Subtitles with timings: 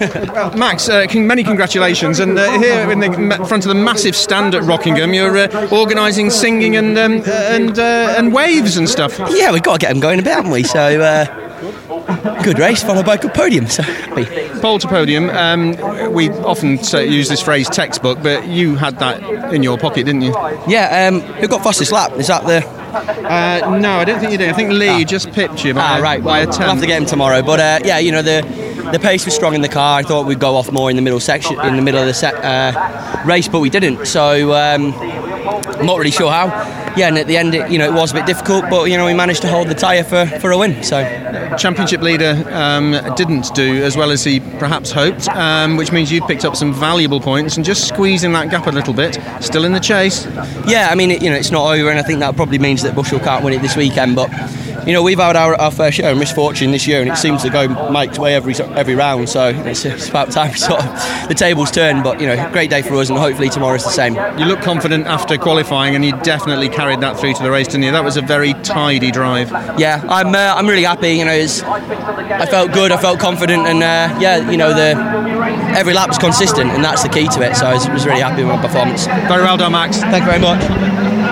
[0.00, 2.20] well, Max, uh, many congratulations.
[2.20, 6.30] And uh, here in the front of the massive stand at Rockingham, you're uh, organising
[6.30, 9.18] singing and um, and uh, and waves and stuff.
[9.30, 10.62] Yeah, we've got to get them going a bit, haven't we?
[10.62, 11.00] So.
[11.00, 11.44] Uh,
[12.44, 13.66] good race followed by a good podium.
[13.66, 13.82] So
[14.60, 15.28] pole to podium.
[15.30, 15.72] Um,
[16.12, 20.32] we often use this phrase textbook, but you had that in your pocket, didn't you?
[20.68, 21.08] Yeah.
[21.08, 22.12] Um, who got fastest lap?
[22.12, 24.48] Is that the uh, no, I don't think you did.
[24.48, 25.04] I think Lee ah.
[25.04, 26.22] just pipped you by, ah, right.
[26.22, 26.60] by well, a 10.
[26.60, 27.42] We'll have to get him tomorrow.
[27.42, 28.42] But uh, yeah, you know the
[28.92, 29.98] the pace was strong in the car.
[29.98, 32.46] I thought we'd go off more in the middle section, in the middle of the
[32.46, 34.06] uh, race, but we didn't.
[34.06, 34.92] So um,
[35.48, 36.46] I'm not really sure how.
[36.96, 38.96] Yeah, and at the end, it, you know, it was a bit difficult, but you
[38.96, 40.82] know, we managed to hold the tyre for, for a win.
[40.82, 41.02] So,
[41.58, 46.26] championship leader um, didn't do as well as he perhaps hoped, um, which means you've
[46.26, 49.18] picked up some valuable points and just squeezing that gap a little bit.
[49.40, 50.26] Still in the chase.
[50.66, 52.82] Yeah, I mean, it, you know, it's not over, and I think that probably means
[52.82, 54.30] that Bushell can't win it this weekend, but
[54.86, 57.42] you know, we've had our, our fair share of misfortune this year, and it seems
[57.42, 59.28] to go Mike's way every every round.
[59.28, 62.02] So it's, it's about time sort of the tables turn.
[62.02, 64.14] But you know, great day for us, and hopefully tomorrow's the same.
[64.38, 67.84] You look confident after qualifying, and you definitely carried that through to the race, didn't
[67.84, 67.92] you?
[67.92, 69.50] That was a very tidy drive.
[69.78, 71.12] Yeah, I'm uh, I'm really happy.
[71.12, 74.96] You know, I felt good, I felt confident, and uh, yeah, you know, the
[75.76, 77.56] every lap was consistent, and that's the key to it.
[77.56, 79.06] So I was, was really happy with my performance.
[79.06, 79.98] Very well done, Max.
[80.00, 81.27] Thank you very much.